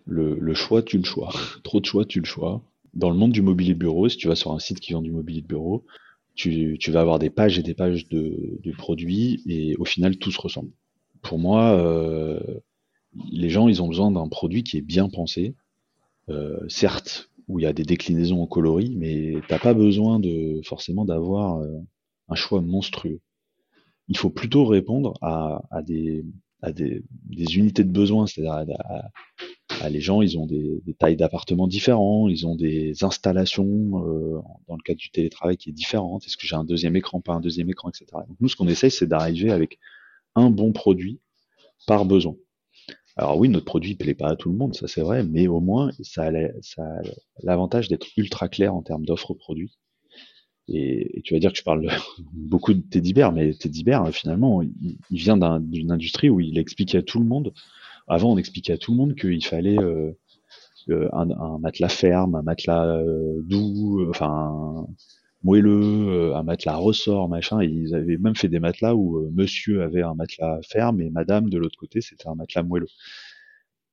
[0.05, 1.33] le, choix, tu le choix.
[1.63, 2.61] Trop de choix, tu le choix.
[2.93, 5.11] Dans le monde du mobilier bureau, si tu vas sur un site qui vend du
[5.11, 5.83] mobilier de bureau,
[6.37, 10.39] tu, vas avoir des pages et des pages de, produits et au final tout se
[10.39, 10.71] ressemble.
[11.21, 12.39] Pour moi, euh,
[13.31, 15.55] les gens ils ont besoin d'un produit qui est bien pensé,
[16.29, 20.61] euh, certes où il y a des déclinaisons en coloris, mais t'as pas besoin de
[20.63, 21.79] forcément d'avoir euh,
[22.29, 23.19] un choix monstrueux.
[24.09, 26.23] Il faut plutôt répondre à, des,
[26.61, 27.03] à des,
[27.55, 29.09] unités de besoin, c'est-à-dire à,
[29.81, 34.75] ah, les gens, ils ont des, tailles d'appartements différents, ils ont des installations euh, dans
[34.75, 36.25] le cadre du télétravail qui est différente.
[36.25, 38.05] Est-ce que j'ai un deuxième écran, pas un deuxième écran, etc.
[38.27, 39.77] Donc nous, ce qu'on essaye, c'est d'arriver avec
[40.35, 41.19] un bon produit
[41.85, 42.35] par besoin.
[43.17, 45.47] Alors oui, notre produit ne plaît pas à tout le monde, ça c'est vrai, mais
[45.47, 47.01] au moins, ça a
[47.43, 49.77] l'avantage d'être ultra clair en termes d'offres produits.
[50.69, 51.87] Et, tu vas dire que je parle
[52.33, 56.95] beaucoup de Teddy Bear, mais Teddy Bear, finalement, il, vient d'une industrie où il explique
[56.95, 57.53] à tout le monde
[58.07, 60.11] avant, on expliquait à tout le monde qu'il fallait euh,
[60.89, 64.87] euh, un, matelas ferme, un matelas euh, doux, enfin
[65.43, 67.61] moelleux, un matelas ressort, machin.
[67.61, 71.57] ils avaient même fait des matelas où monsieur avait un matelas ferme et madame de
[71.57, 72.87] l'autre côté c'était un matelas moelleux.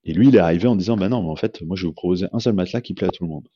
[0.04, 1.88] Et lui, il est arrivé en disant, bah non, mais en fait, moi je vais
[1.88, 3.48] vous proposer un seul matelas qui plaît à tout le monde.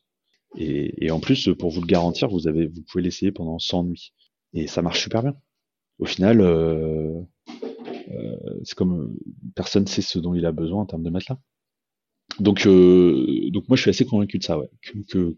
[0.57, 4.13] Et, en plus, pour vous le garantir, vous avez, vous pouvez l'essayer pendant 100 nuits.
[4.55, 5.35] Et ça marche super bien.
[5.99, 7.21] Au final, euh,
[8.11, 9.19] euh, c'est comme euh,
[9.55, 11.39] personne sait ce dont il a besoin en termes de matelas.
[12.41, 14.71] Donc, euh, donc moi je suis assez convaincu de ça, ouais,
[15.09, 15.37] que,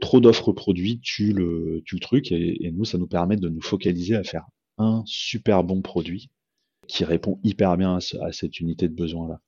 [0.00, 3.60] trop d'offres produits tue le, tue le truc et, nous ça nous permet de nous
[3.60, 4.46] focaliser à faire
[4.78, 6.30] un super bon produit
[6.86, 9.38] qui répond hyper bien à, cette unité de besoin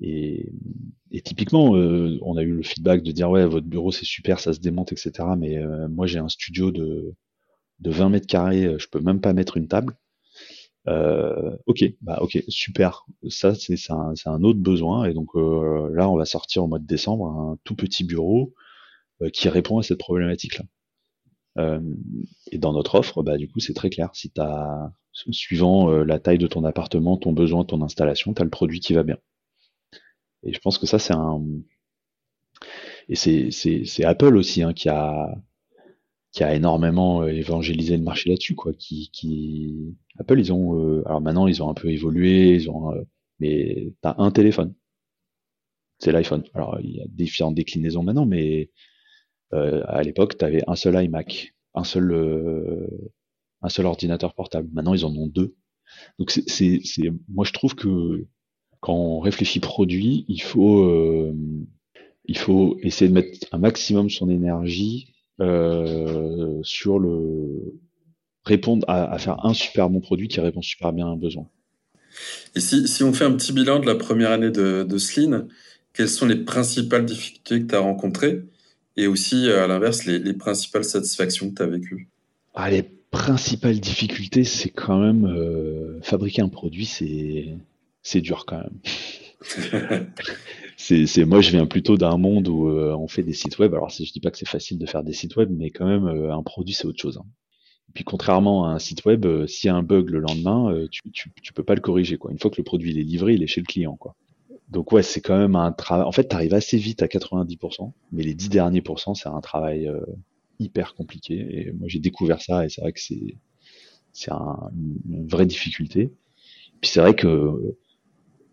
[0.00, 0.06] là.
[0.06, 4.52] Et, typiquement, on a eu le feedback de dire ouais votre bureau c'est super, ça
[4.52, 5.12] se démonte, etc.
[5.38, 7.14] Mais moi j'ai un studio de,
[7.80, 9.94] de 20 mètres carrés, je peux même pas mettre une table.
[10.88, 13.06] Euh, ok, bah ok, super.
[13.28, 15.04] Ça, c'est un, un, autre besoin.
[15.04, 18.54] Et donc euh, là, on va sortir au mois de décembre un tout petit bureau
[19.22, 20.64] euh, qui répond à cette problématique-là.
[21.58, 21.80] Euh,
[22.50, 24.10] et dans notre offre, bah du coup, c'est très clair.
[24.14, 24.40] Si tu
[25.32, 28.94] suivant la taille de ton appartement, ton besoin, ton installation, tu as le produit qui
[28.94, 29.18] va bien.
[30.44, 31.42] Et je pense que ça, c'est un.
[33.08, 35.34] Et c'est Apple aussi hein, qui a
[36.32, 38.72] qui a énormément évangélisé le marché là-dessus, quoi.
[38.72, 42.92] Qui, qui, Apple, ils ont, euh, alors maintenant, ils ont un peu évolué, ils ont,
[42.92, 43.02] euh,
[43.38, 44.74] mais t'as un téléphone,
[45.98, 46.44] c'est l'iPhone.
[46.54, 48.70] Alors il y a différentes déclinaisons maintenant, mais
[49.54, 52.12] euh, à l'époque, tu avais un seul iMac, un seul,
[53.62, 54.68] un seul ordinateur portable.
[54.72, 55.56] Maintenant, ils en ont deux.
[56.18, 56.80] Donc c'est,
[57.28, 58.26] moi je trouve que
[58.82, 61.32] quand on réfléchit produit, il faut,
[62.26, 67.78] il faut essayer de mettre un maximum son énergie sur le
[68.44, 71.46] répondre à, faire un super bon produit qui répond super bien à un besoin.
[72.54, 75.46] Et si, si on fait un petit bilan de la première année de, de Sline,
[75.92, 78.42] quelles sont les principales difficultés que tu as rencontrées
[78.96, 82.08] et aussi, à l'inverse, les, les, principales satisfactions que tu as vécues?
[82.54, 87.54] Ah, Les principales difficultés, c'est quand même euh, fabriquer un produit, c'est,
[88.02, 88.80] c'est dur quand même.
[90.76, 93.74] c'est, moi, je viens plutôt d'un monde où euh, on fait des sites web.
[93.74, 96.06] Alors, je dis pas que c'est facile de faire des sites web, mais quand même,
[96.06, 97.18] euh, un produit, c'est autre chose.
[97.18, 97.26] Hein
[97.94, 100.88] puis contrairement à un site web, euh, s'il y a un bug le lendemain, euh,
[100.90, 102.16] tu, tu, peux pas le corriger.
[102.16, 102.30] Quoi.
[102.32, 103.96] Une fois que le produit est livré, il est chez le client.
[103.96, 104.16] Quoi.
[104.68, 106.06] donc ouais, c'est quand même un travail.
[106.06, 109.40] En fait, tu arrives assez vite à 90%, mais les 10 derniers pourcents, c'est un
[109.40, 110.00] travail euh,
[110.58, 111.34] hyper compliqué.
[111.50, 113.36] Et moi, j'ai découvert ça et c'est vrai que c'est
[114.14, 116.12] c'est une vraie difficulté.
[116.80, 117.76] Puis c'est vrai que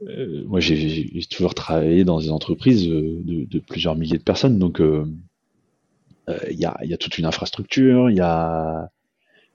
[0.08, 4.80] euh, moi, j'ai toujours travaillé dans des entreprises de, de plusieurs milliers de personnes, donc
[4.80, 8.90] il y, a, y a toute une infrastructure, il y a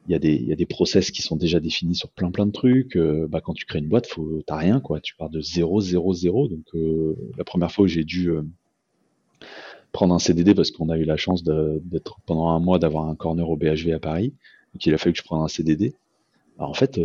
[0.08, 2.96] y a y a des process qui sont déjà définis sur plein plein de trucs.
[2.96, 4.08] Euh, bah, quand tu crées une boîte,
[4.46, 5.00] t'as rien quoi.
[5.00, 6.48] Tu pars de 0 0 0.
[6.48, 8.42] Donc euh, la première fois où j'ai dû euh,
[9.92, 13.14] prendre un CDD parce qu'on a eu la chance d'être pendant un mois d'avoir un
[13.14, 14.34] corner au BHV à Paris,
[14.72, 15.94] donc il a fallu que je prenne un CDD.
[16.58, 17.00] Bah, en fait,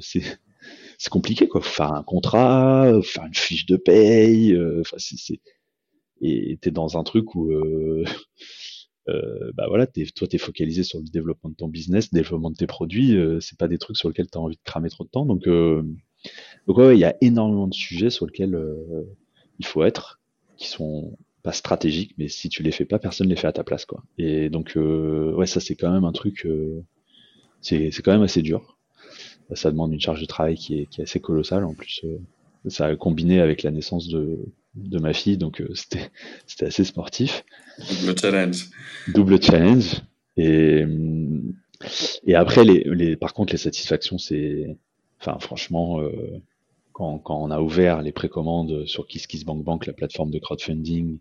[0.00, 0.22] c'est
[0.98, 1.60] c'est compliqué quoi.
[1.62, 4.58] Faire un contrat, faire une fiche de paye.
[4.80, 5.40] Enfin c'est
[6.22, 8.04] et t'es dans un truc où euh,
[9.54, 12.50] bah voilà, es, toi, tu es focalisé sur le développement de ton business, le développement
[12.50, 13.16] de tes produits.
[13.16, 15.26] Euh, c'est pas des trucs sur lesquels tu as envie de cramer trop de temps.
[15.26, 15.82] Donc, euh,
[16.66, 19.04] donc ouais, il y a énormément de sujets sur lesquels euh,
[19.58, 20.20] il faut être,
[20.56, 23.62] qui sont pas stratégiques, mais si tu les fais pas, personne les fait à ta
[23.62, 24.02] place, quoi.
[24.18, 26.46] Et donc, ouais, ça c'est quand même un truc,
[27.60, 28.75] c'est quand même assez dur.
[29.54, 31.64] Ça demande une charge de travail qui est, qui est assez colossale.
[31.64, 32.04] En plus,
[32.68, 34.38] ça a combiné avec la naissance de,
[34.76, 36.10] de ma fille, donc euh, c'était
[36.46, 37.44] c'était assez sportif.
[38.00, 38.70] Double challenge.
[39.08, 40.02] Double challenge.
[40.36, 40.84] Et
[42.26, 44.78] et après les, les par contre les satisfactions c'est
[45.20, 46.40] enfin franchement euh,
[46.92, 51.18] quand, quand on a ouvert les précommandes sur KissKissBankBank la plateforme de crowdfunding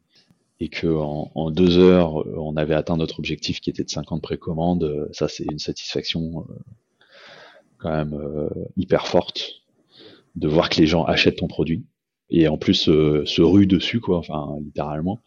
[0.61, 4.21] et que en, en, deux heures on avait atteint notre objectif qui était de 50
[4.21, 6.53] précommandes ça c'est une satisfaction euh,
[7.77, 8.17] quand même
[8.77, 9.65] hyper forte
[10.35, 11.85] de voir que les gens achètent ton produit.
[12.29, 15.19] Et en plus euh, se rue dessus quoi enfin littéralement.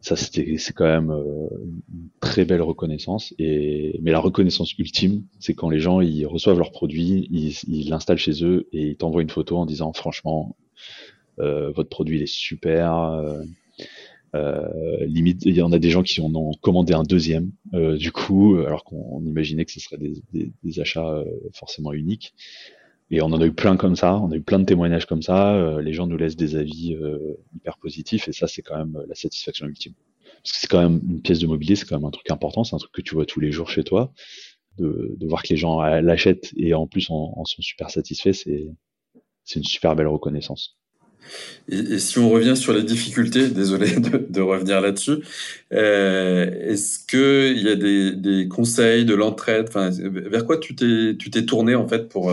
[0.00, 1.48] Ça c'était c'est quand même euh,
[1.88, 3.32] une très belle reconnaissance.
[3.38, 8.18] Et mais la reconnaissance ultime c'est quand les gens ils reçoivent leur produit ils l'installent
[8.18, 10.56] chez eux et ils t'envoient une photo en disant franchement
[11.38, 13.44] euh, votre produit il est super euh, euh,
[15.06, 18.58] limite il y en a des gens qui en ont commandé un deuxième du coup
[18.58, 22.34] alors qu'on imaginait que ce serait des, des, des achats forcément uniques
[23.10, 25.22] et on en a eu plein comme ça, on a eu plein de témoignages comme
[25.22, 25.54] ça.
[25.54, 28.96] Euh, les gens nous laissent des avis euh, hyper positifs et ça, c'est quand même
[28.96, 29.94] euh, la satisfaction ultime.
[30.42, 32.64] Parce que c'est quand même une pièce de mobilier, c'est quand même un truc important,
[32.64, 34.12] c'est un truc que tu vois tous les jours chez toi.
[34.78, 38.34] De, de voir que les gens l'achètent et en plus en, en sont super satisfaits,
[38.34, 38.68] c'est
[39.42, 40.76] c'est une super belle reconnaissance.
[41.68, 45.18] Et, si on revient sur les difficultés, désolé de, revenir là-dessus,
[45.72, 51.88] euh, est-ce qu'il y a des, conseils, de l'entraide, vers quoi tu t'es tourné en
[51.88, 52.32] fait pour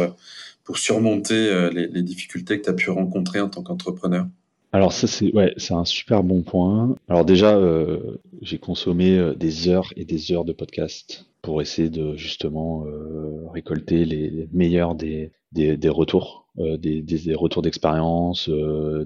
[0.63, 4.27] pour surmonter euh, les, difficultés que tu as pu rencontrer en tant qu'entrepreneur?
[4.71, 6.95] Alors ça c'est ouais c'est un super bon point.
[7.07, 11.89] Alors déjà euh, j'ai consommé euh, des heures et des heures de podcast pour essayer
[11.89, 18.47] de justement euh, récolter les meilleurs des, des, des retours, euh, des, des, retours d'expérience,
[18.47, 19.05] euh,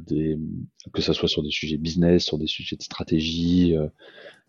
[0.93, 3.75] que ça soit sur des sujets business, sur des sujets de stratégie.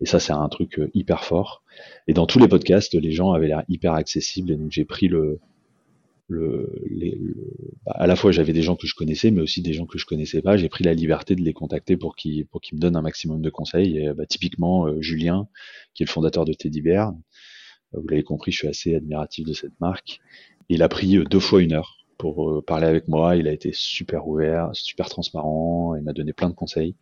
[0.00, 1.62] et ça c'est un truc hyper fort.
[2.06, 5.08] Et dans tous les podcasts les gens avaient l'air hyper accessibles et donc j'ai pris
[5.08, 5.40] le
[6.28, 7.18] le, les,
[7.86, 9.98] bah, à la fois j'avais des gens que je connaissais, mais aussi des gens que
[9.98, 10.56] je connaissais pas.
[10.56, 13.40] J'ai pris la liberté de les contacter pour qu'ils pour qu'ils me donnent un maximum
[13.40, 13.98] de conseils.
[13.98, 15.48] Et, bah, typiquement euh, Julien,
[15.94, 17.14] qui est le fondateur de Teddy Bear.
[17.94, 20.20] Euh, vous l'avez compris, je suis assez admiratif de cette marque.
[20.68, 23.36] Il a pris euh, deux fois une heure pour parler avec moi.
[23.36, 25.94] Il a été super ouvert, super transparent.
[25.94, 26.96] Il m'a donné plein de conseils.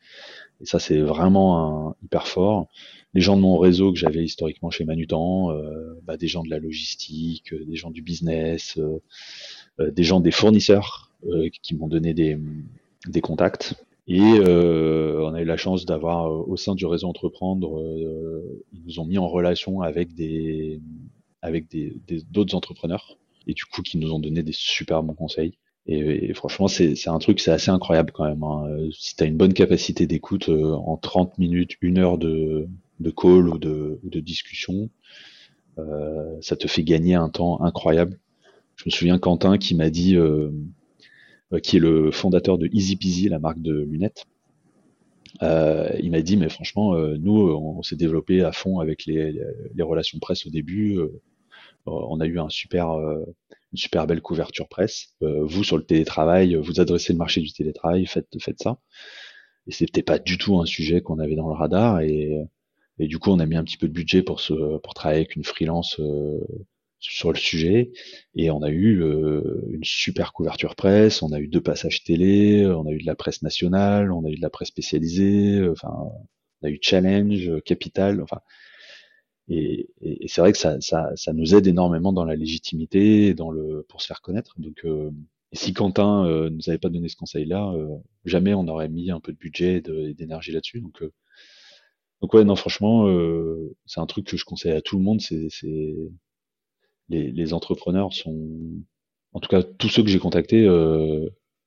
[0.61, 2.68] Et ça, c'est vraiment un, hyper fort
[3.16, 6.51] les gens de mon réseau que j'avais historiquement chez Manutan, euh, bah, des gens de
[6.51, 11.11] la logistique, euh, des gens du business, euh, des gens des fournisseurs
[11.62, 12.38] qui m'ont donné des,
[13.09, 13.86] des contacts.
[14.09, 17.83] Et on a eu la chance d'avoir au sein du réseau Entreprendre,
[18.73, 20.81] ils nous ont mis en relation avec des
[21.42, 21.97] avec des
[22.31, 25.59] d'autres entrepreneurs et du coup qui nous ont donné des super bons conseils.
[25.88, 28.42] Et, franchement, c'est un truc, c'est assez incroyable quand même.
[28.42, 28.88] Hein.
[28.92, 32.69] Si tu as une bonne capacité d'écoute en 30 minutes, une heure de,
[33.01, 34.90] de call ou de, de discussion,
[35.79, 38.19] euh, ça te fait gagner un temps incroyable.
[38.77, 40.51] Je me souviens Quentin qui m'a dit, euh, euh,
[41.62, 44.24] qui est le fondateur de Easy Peasy, la marque de lunettes.
[45.42, 49.32] Euh, il m'a dit, mais franchement, euh, nous, on, s'est développé à fond avec les,
[49.74, 50.98] les, relations presse au début.
[50.98, 51.20] Euh,
[51.87, 55.14] on a eu un super, une super belle couverture presse.
[55.20, 58.78] vous, sur le télétravail, vous adressez le marché du télétravail, faites, faites ça.
[59.68, 62.00] Et c'était pas du tout un sujet qu'on avait dans le radar.
[62.98, 65.20] Et du coup, on a mis un petit peu de budget pour se, pour travailler
[65.20, 66.40] avec une freelance euh,
[67.11, 67.92] sur le sujet.
[68.35, 72.66] Et on a eu euh, une super couverture presse, on a eu deux passages télé,
[72.66, 75.73] on a eu de la presse nationale, on a eu de la presse spécialisée, euh,
[75.73, 75.95] enfin,
[76.62, 78.40] on a eu Challenge, Capital, enfin.
[79.49, 83.53] Et, et, c'est vrai que ça, ça, ça, nous aide énormément dans la légitimité, dans
[83.53, 84.55] le pour se faire connaître.
[84.59, 87.73] Donc, et si Quentin ne nous avait pas donné ce conseil-là,
[88.25, 90.81] jamais on aurait mis un peu de budget et d'énergie là-dessus.
[90.81, 91.01] Donc,
[92.21, 93.07] donc ouais, non, franchement,
[93.87, 95.21] c'est un truc que je conseille à tout le monde.
[95.21, 95.49] C'est
[97.09, 98.49] les, les entrepreneurs sont,
[99.33, 100.66] en tout cas, tous ceux que j'ai contactés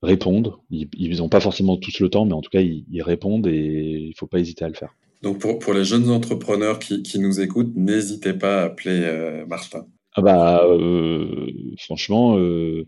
[0.01, 0.53] répondent.
[0.69, 4.13] Ils n'ont pas forcément tous le temps, mais en tout cas, ils, répondent et il
[4.15, 4.93] faut pas hésiter à le faire.
[5.21, 9.45] Donc pour, pour les jeunes entrepreneurs qui, qui nous écoutent, n'hésitez pas à appeler euh,
[9.45, 9.85] Martin.
[10.13, 11.47] Ah bah euh,
[11.77, 12.87] franchement, euh,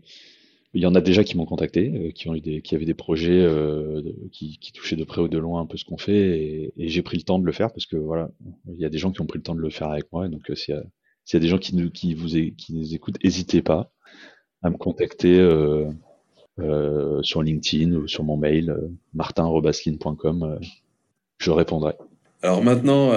[0.74, 2.86] il y en a déjà qui m'ont contacté, euh, qui ont eu des, qui avaient
[2.86, 5.98] des projets euh, qui, qui, touchaient de près ou de loin un peu ce qu'on
[5.98, 8.30] fait, et, et j'ai pris le temps de le faire parce que voilà,
[8.66, 10.28] il y a des gens qui ont pris le temps de le faire avec moi,
[10.28, 10.50] donc
[11.24, 13.90] s'il y, a des gens qui nous, qui vous, qui nous écoutent, n'hésitez pas
[14.62, 15.38] à me contacter.
[15.38, 15.90] Euh,
[16.58, 20.42] euh, sur LinkedIn ou sur mon mail euh, martin.robaskin.com.
[20.42, 20.58] Euh,
[21.38, 21.94] je répondrai.
[22.42, 23.12] Alors maintenant,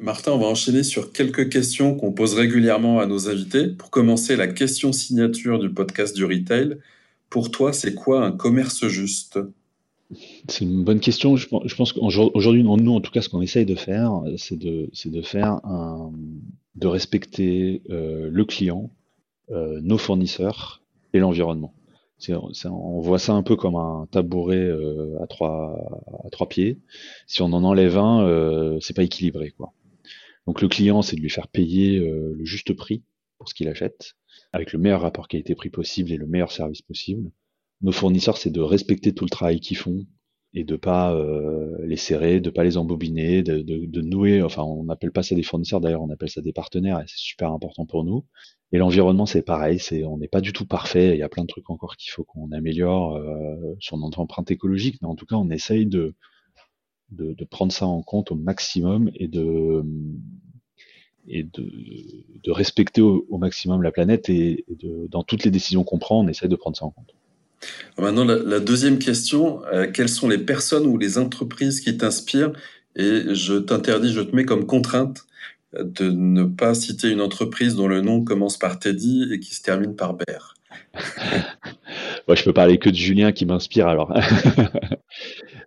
[0.00, 3.68] Martin, on va enchaîner sur quelques questions qu'on pose régulièrement à nos invités.
[3.68, 6.76] Pour commencer, la question signature du podcast du retail.
[7.30, 9.38] Pour toi, c'est quoi un commerce juste?
[10.48, 11.36] C'est une bonne question.
[11.36, 15.22] Je, pense qu'aujourd'hui, nous, en tout cas, ce qu'on essaye de faire, c'est de, de
[15.22, 16.12] faire un,
[16.78, 18.90] de respecter le client,
[19.50, 21.74] nos fournisseurs et l'environnement
[22.64, 26.78] on voit ça un peu comme un tabouret euh, à, trois, à trois pieds.
[27.26, 29.50] Si on en enlève un, euh, c'est pas équilibré.
[29.50, 29.72] Quoi.
[30.46, 33.02] Donc le client, c'est de lui faire payer euh, le juste prix
[33.38, 34.16] pour ce qu'il achète,
[34.52, 37.30] avec le meilleur rapport qualité-prix possible et le meilleur service possible.
[37.82, 40.04] Nos fournisseurs, c'est de respecter tout le travail qu'ils font
[40.54, 41.14] et de pas
[41.84, 44.42] les serrer, de pas les embobiner, de, nouer.
[44.42, 47.18] Enfin, on n'appelle pas ça des fournisseurs d'ailleurs, on appelle ça des partenaires et c'est
[47.18, 48.24] super important pour nous.
[48.72, 51.14] Et l'environnement, c'est pareil, on n'est pas du tout parfait.
[51.14, 54.98] Il y a plein de trucs encore qu'il faut qu'on améliore euh, notre empreinte écologique,
[55.00, 56.14] mais en tout cas, on essaye de,
[57.50, 59.82] prendre ça en compte au maximum et de
[62.48, 64.66] respecter au, maximum la planète et,
[65.08, 67.14] dans toutes les décisions qu'on prend, on essaye de prendre ça en compte.
[67.98, 72.52] Maintenant, la, deuxième question, euh, quelles sont les personnes ou les entreprises qui t'inspirent?
[72.96, 75.24] Et je t'interdis, je te mets comme contrainte
[75.74, 79.62] de ne pas citer une entreprise dont le nom commence par Teddy et qui se
[79.62, 80.54] termine par Bear.
[82.28, 84.12] Moi, je peux parler que de Julien qui m'inspire alors.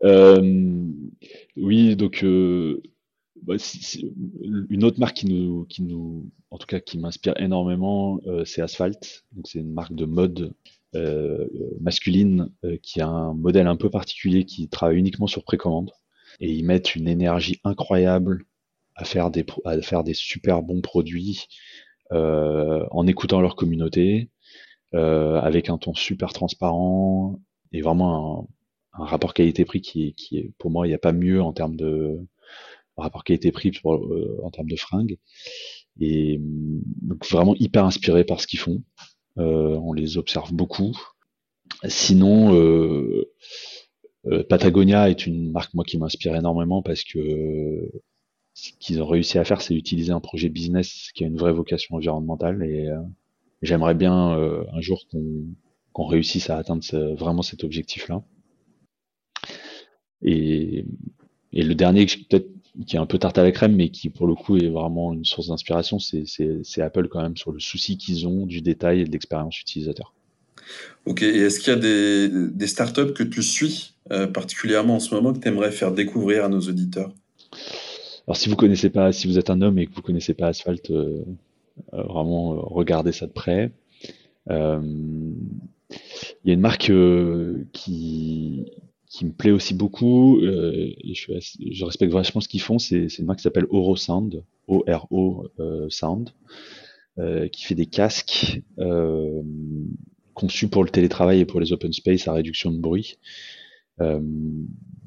[0.04, 0.88] Euh,
[1.58, 2.82] oui, donc euh,
[3.44, 3.54] bah,
[4.70, 8.64] une autre marque qui nous, qui nous, en tout cas, qui m'inspire énormément, euh, c'est
[8.64, 9.26] Asphalt.
[9.34, 10.54] Donc c'est une marque de mode
[11.80, 12.50] masculine
[12.84, 15.92] qui a un modèle un peu particulier qui travaille uniquement sur précommande
[16.40, 18.46] et ils mettent une énergie incroyable
[18.96, 21.48] à faire des, à faire des super bons produits
[22.12, 24.30] euh, en écoutant leur communauté,
[24.94, 27.40] euh, avec un ton super transparent
[27.72, 28.50] et vraiment
[28.94, 31.54] un, un rapport qualité-prix qui, qui est, pour moi, il n'y a pas mieux en
[31.54, 32.20] termes de
[32.98, 35.18] rapport qualité-prix euh, en termes de fringues.
[36.00, 38.84] Et donc vraiment hyper inspiré par ce qu'ils font.
[39.42, 40.98] Euh, on les observe beaucoup.
[41.86, 43.26] Sinon, euh,
[44.28, 47.92] euh, Patagonia est une marque moi qui m'inspire énormément parce que
[48.54, 51.54] ce qu'ils ont réussi à faire, c'est utiliser un projet business qui a une vraie
[51.54, 52.90] vocation environnementale et
[53.62, 55.06] j'aimerais bien un jour
[55.94, 56.84] qu'on réussisse à atteindre
[57.16, 58.24] vraiment cet objectif-là.
[60.22, 60.86] Et,
[61.54, 62.50] le dernier, peut-être
[62.86, 65.14] qui est un peu tarte à la crème, mais qui pour le coup est vraiment
[65.14, 69.06] une source d'inspiration, c'est Apple quand même sur le souci qu'ils ont du détail et
[69.06, 70.14] de l'expérience utilisateur.
[71.06, 75.00] Ok, et est-ce qu'il y a des, des startups que tu suis euh, particulièrement en
[75.00, 77.14] ce moment que tu aimerais faire découvrir à nos auditeurs?
[78.28, 80.48] Alors si vous connaissez pas, si vous êtes un homme et que vous connaissez pas
[80.48, 81.24] Asphalt, euh,
[81.94, 83.72] euh, vraiment regardez ça de près.
[84.50, 84.56] Il
[86.46, 86.92] y a une marque
[87.74, 88.72] qui
[89.12, 92.80] qui me plaît aussi beaucoup et je, respecte vachement ce qu'ils font.
[92.80, 95.48] C'est une marque qui s'appelle Oro Sound, O-R-O
[95.90, 96.30] Sound,
[97.52, 98.62] qui fait des casques
[100.34, 103.18] conçus pour le télétravail et pour les open space à réduction de bruit.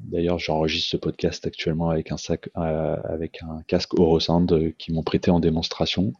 [0.05, 4.93] D'ailleurs, j'enregistre ce podcast actuellement avec un sac, euh, avec un casque Orosound euh, qui
[4.93, 6.13] m'ont prêté en démonstration.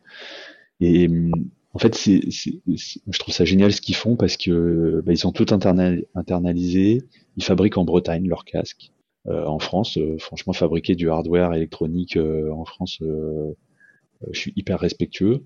[0.79, 1.07] Et
[1.75, 5.31] en fait, c'est, je trouve ça génial ce qu'ils font parce que bah, ils sont
[5.31, 7.03] tout internalisés.
[7.37, 8.91] Ils fabriquent en Bretagne leurs casques.
[9.27, 15.43] Euh, en France, franchement, fabriquer du hardware électronique en France, je suis hyper respectueux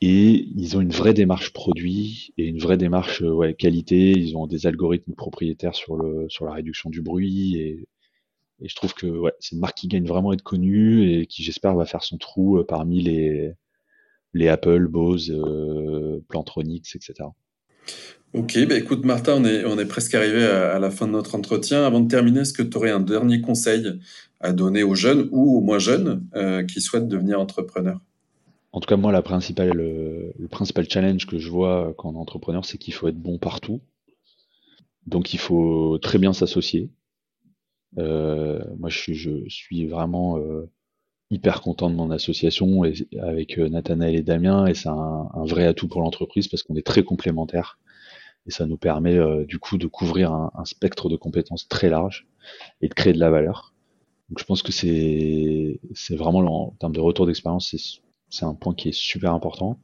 [0.00, 4.10] et ils ont une vraie démarche produit et une vraie démarche euh, ouais, qualité.
[4.10, 7.88] Ils ont des algorithmes propriétaires sur le sur la réduction du bruit et,
[8.60, 11.26] et je trouve que ouais, c'est une marque qui gagne vraiment à être connue et
[11.26, 13.52] qui j'espère va faire son trou euh, parmi les
[14.34, 17.28] les Apple, Bose, euh, Plantronics, etc.
[18.32, 21.12] Ok, bah écoute Martin, on est, on est presque arrivé à, à la fin de
[21.12, 21.84] notre entretien.
[21.84, 24.00] Avant de terminer, est-ce que tu aurais un dernier conseil
[24.40, 28.00] à donner aux jeunes ou aux moins jeunes euh, qui souhaitent devenir entrepreneurs?
[28.72, 32.18] En tout cas, moi, la principale, le, principal challenge que je vois quand on est
[32.18, 33.80] entrepreneur, c'est qu'il faut être bon partout.
[35.06, 36.90] donc il faut très bien s'associer.
[37.96, 40.40] moi, je, je, suis vraiment
[41.34, 45.88] hyper content de mon association et, avec Nathanaël et Damien, et c'est un, vrai atout
[45.88, 47.78] pour l'entreprise parce qu'on est très complémentaires
[48.46, 52.26] et ça nous permet du coup de couvrir un, un, spectre de compétences très large
[52.80, 53.74] et de créer de la valeur.
[54.28, 57.74] Donc je pense que c'est c'est vraiment en termes de retour d'expérience,
[58.30, 59.78] c'est un point qui est super important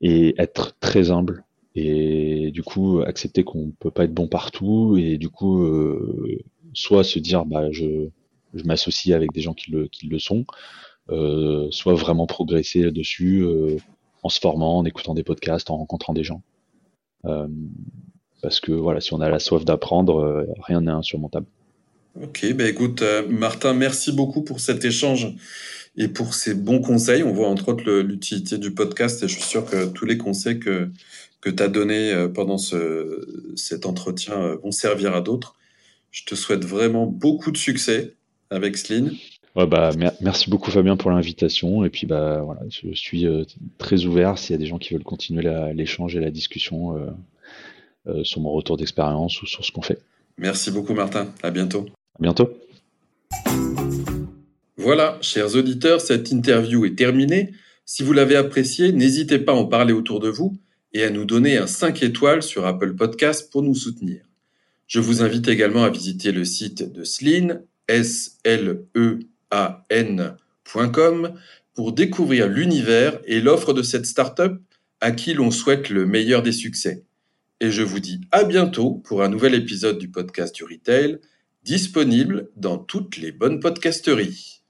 [0.00, 1.44] et être très humble
[1.74, 6.42] et du coup accepter qu'on peut pas être bon partout et du coup euh,
[6.72, 8.08] soit se dire bah je
[8.54, 10.44] je m'associe avec des gens qui le qui le sont,
[11.10, 13.78] euh, soit vraiment progresser dessus euh,
[14.22, 16.42] en se formant, en écoutant des podcasts, en rencontrant des gens.
[17.24, 17.48] Euh,
[18.42, 21.46] parce que voilà, si on a la soif d'apprendre, rien n'est insurmontable.
[22.20, 25.34] Ok, ben écoute, Martin, merci beaucoup pour cet échange
[25.96, 27.22] et pour ces bons conseils.
[27.22, 30.58] On voit entre autres l'utilité du podcast et je suis sûr que tous les conseils
[30.58, 30.88] que,
[31.40, 35.56] que tu as donnés pendant ce, cet entretien vont servir à d'autres.
[36.10, 38.16] Je te souhaite vraiment beaucoup de succès
[38.50, 39.12] avec Sline.
[39.56, 39.90] Ouais, bah,
[40.20, 43.26] merci beaucoup Fabien pour l'invitation et puis bah voilà, je suis
[43.78, 45.42] très ouvert s'il y a des gens qui veulent continuer
[45.74, 46.94] l'échange et la discussion
[48.22, 49.98] sur mon retour d'expérience ou sur ce qu'on fait.
[50.38, 51.86] Merci beaucoup Martin, à bientôt
[52.20, 52.50] bientôt.
[54.76, 57.52] Voilà, chers auditeurs, cette interview est terminée.
[57.84, 60.58] Si vous l'avez appréciée, n'hésitez pas à en parler autour de vous
[60.92, 64.22] et à nous donner un 5 étoiles sur Apple Podcast pour nous soutenir.
[64.86, 69.18] Je vous invite également à visiter le site de Sleen, s l e
[69.50, 71.34] a n.com
[71.74, 74.60] pour découvrir l'univers et l'offre de cette startup
[75.00, 77.04] à qui l'on souhaite le meilleur des succès.
[77.60, 81.18] Et je vous dis à bientôt pour un nouvel épisode du podcast du retail
[81.62, 84.62] disponible dans toutes les bonnes podcasteries.